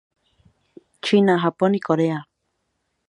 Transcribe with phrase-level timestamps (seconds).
[0.99, 2.27] China, Japón y Corea.